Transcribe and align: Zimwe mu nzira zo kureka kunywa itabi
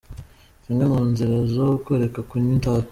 Zimwe 0.63 0.85
mu 0.91 1.01
nzira 1.09 1.35
zo 1.53 1.67
kureka 1.83 2.19
kunywa 2.29 2.53
itabi 2.57 2.87